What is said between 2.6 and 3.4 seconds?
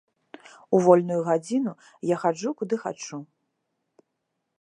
куды хачу.